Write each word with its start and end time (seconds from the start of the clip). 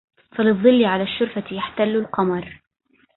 فالظل 0.37 0.85
على 0.85 1.03
الشرفة 1.03 1.43
يحتل 1.55 1.95
القمرْ 1.95 2.61